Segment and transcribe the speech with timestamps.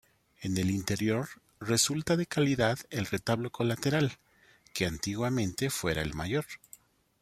[0.41, 1.29] En el interior
[1.59, 4.13] resulta de calidad el retablo colateral,
[4.73, 6.47] que antiguamente fuera el mayor.